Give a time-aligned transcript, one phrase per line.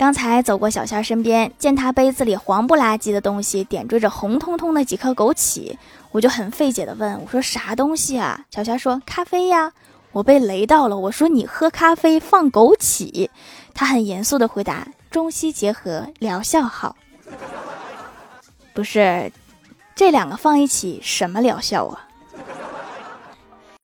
[0.00, 5.76] 刚才走过小仙身边见他杯子里黄不拉几的东西点缀着红彤彤的几颗枸杞
[6.10, 8.46] 我就很费解的问我说啥东西啊？
[8.50, 9.74] 小仙说咖啡呀。
[10.12, 13.28] 我被雷到了我说你喝咖啡放枸杞。
[13.74, 16.96] 他很严肃的回答中西结合疗效好。
[18.72, 19.30] 不是
[19.94, 22.08] 这两个放一起什么疗效啊？